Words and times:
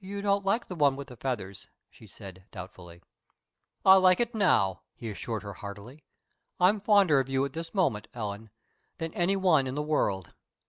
"You 0.03 0.23
don't 0.23 0.43
like 0.43 0.67
the 0.67 0.73
one 0.73 0.95
with 0.95 1.09
the 1.09 1.15
feathers," 1.15 1.67
she 1.91 2.07
said, 2.07 2.45
doubtfully. 2.49 3.03
"I 3.85 3.97
like 3.97 4.19
it 4.19 4.33
now," 4.33 4.81
he 4.95 5.11
assured 5.11 5.43
her 5.43 5.53
heartily. 5.53 6.03
"I'm 6.59 6.81
fonder 6.81 7.19
of 7.19 7.29
you 7.29 7.45
at 7.45 7.53
this 7.53 7.75
moment, 7.75 8.07
Ellen, 8.15 8.49
than 8.97 9.13
any 9.13 9.35
one 9.35 9.67
in 9.67 9.75
the 9.75 9.83
world. 9.83 10.33